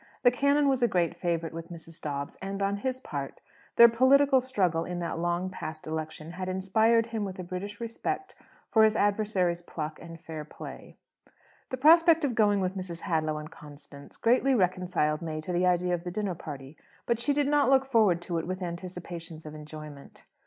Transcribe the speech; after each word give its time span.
The 0.23 0.31
canon 0.31 0.67
was 0.67 0.81
a 0.81 0.87
great 0.87 1.15
favourite 1.15 1.53
with 1.53 1.69
Mrs. 1.69 2.01
Dobbs; 2.01 2.35
and, 2.41 2.63
on 2.63 2.77
his 2.77 2.99
part, 2.99 3.39
their 3.75 3.87
political 3.87 4.41
struggle 4.41 4.83
in 4.83 4.97
that 4.97 5.19
long 5.19 5.51
past 5.51 5.85
election 5.85 6.31
had 6.31 6.49
inspired 6.49 7.05
him 7.13 7.23
with 7.23 7.37
a 7.37 7.43
British 7.43 7.79
respect 7.79 8.33
for 8.71 8.83
his 8.83 8.95
adversary's 8.95 9.61
pluck 9.61 9.99
and 10.01 10.19
fair 10.19 10.43
play. 10.43 10.97
The 11.69 11.77
prospect 11.77 12.25
of 12.25 12.33
going 12.33 12.61
with 12.61 12.75
Mrs. 12.75 13.01
Hadlow 13.01 13.37
and 13.37 13.51
Constance 13.51 14.17
greatly 14.17 14.55
reconciled 14.55 15.21
May 15.21 15.39
to 15.39 15.53
the 15.53 15.67
idea 15.67 15.93
of 15.93 16.03
the 16.03 16.09
dinner 16.09 16.33
party. 16.33 16.77
But 17.05 17.19
she 17.19 17.31
did 17.31 17.45
not 17.47 17.69
look 17.69 17.85
forward 17.85 18.23
to 18.23 18.39
it 18.39 18.47
with 18.47 18.63
anticipations 18.63 19.45
of 19.45 19.53
enjoyment. 19.53 20.25